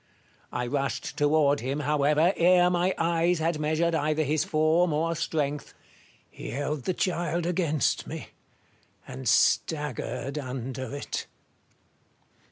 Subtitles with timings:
[0.51, 5.75] I rushed toward him, however, ere my eyes had measured either his form or strength.
[6.27, 8.29] He held the child against me,
[9.07, 11.27] and staggered under it.